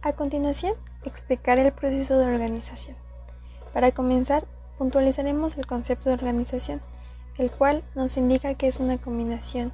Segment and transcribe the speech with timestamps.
[0.00, 0.74] A continuación,
[1.04, 2.96] explicaré el proceso de organización.
[3.72, 4.46] Para comenzar,
[4.78, 6.80] puntualizaremos el concepto de organización,
[7.36, 9.72] el cual nos indica que es una combinación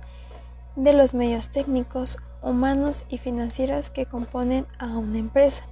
[0.76, 5.64] de los medios técnicos, humanos y financieros que componen a una empresa.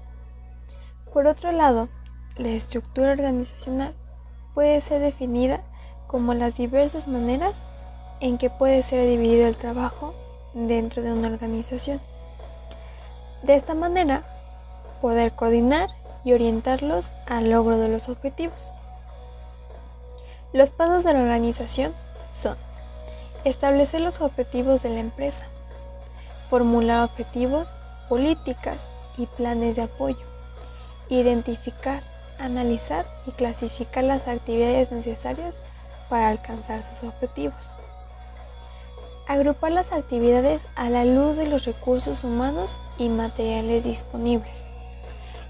[1.14, 1.88] Por otro lado,
[2.36, 3.94] la estructura organizacional
[4.52, 5.62] puede ser definida
[6.06, 7.62] como las diversas maneras
[8.20, 10.14] en que puede ser dividido el trabajo
[10.52, 12.02] dentro de una organización.
[13.42, 14.31] De esta manera,
[15.02, 15.90] poder coordinar
[16.24, 18.72] y orientarlos al logro de los objetivos.
[20.52, 21.92] Los pasos de la organización
[22.30, 22.56] son
[23.44, 25.44] establecer los objetivos de la empresa,
[26.48, 27.74] formular objetivos,
[28.08, 30.24] políticas y planes de apoyo,
[31.08, 32.04] identificar,
[32.38, 35.56] analizar y clasificar las actividades necesarias
[36.08, 37.70] para alcanzar sus objetivos.
[39.26, 44.71] Agrupar las actividades a la luz de los recursos humanos y materiales disponibles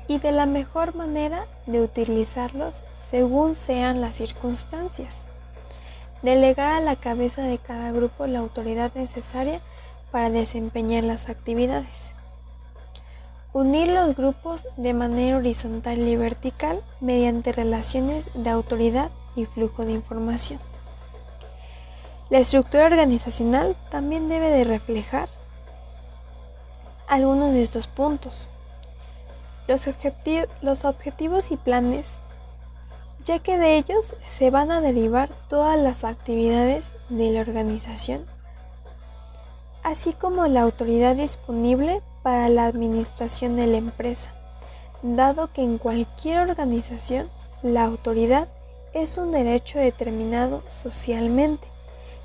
[0.09, 5.27] y de la mejor manera de utilizarlos según sean las circunstancias.
[6.23, 9.61] Delegar a la cabeza de cada grupo la autoridad necesaria
[10.11, 12.15] para desempeñar las actividades.
[13.53, 19.93] Unir los grupos de manera horizontal y vertical mediante relaciones de autoridad y flujo de
[19.93, 20.61] información.
[22.31, 25.29] La estructura organizacional también debe de reflejar
[27.07, 28.49] algunos de estos puntos.
[29.67, 32.19] Los, objetivos y planes,
[33.25, 38.27] ya que de ellos se van a derivar todas las actividades de la organización,
[39.85, 44.31] así como la autoridad disponible para la administración de la empresa,
[45.03, 47.31] dado que en cualquier organización
[47.63, 48.49] la autoridad
[48.93, 51.69] es un derecho determinado socialmente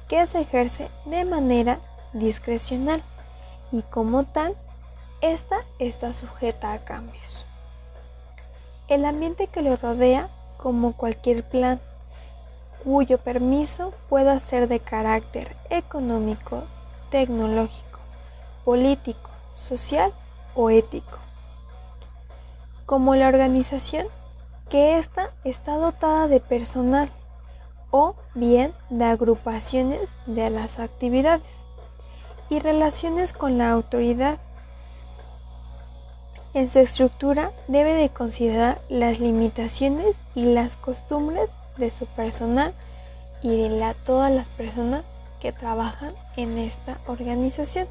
[0.07, 1.79] que se ejerce de manera
[2.13, 3.03] discrecional
[3.71, 4.55] y como tal,
[5.21, 7.45] esta está sujeta a cambios.
[8.87, 11.79] El ambiente que lo rodea, como cualquier plan,
[12.83, 16.63] cuyo permiso pueda ser de carácter económico,
[17.09, 17.99] tecnológico,
[18.63, 20.13] político, social
[20.55, 21.19] o ético.
[22.85, 24.07] Como la organización,
[24.69, 27.09] que ésta está dotada de personal
[27.91, 31.65] o bien de agrupaciones de las actividades
[32.49, 34.39] y relaciones con la autoridad.
[36.53, 42.73] En su estructura debe de considerar las limitaciones y las costumbres de su personal
[43.41, 45.03] y de la, todas las personas
[45.39, 47.87] que trabajan en esta organización.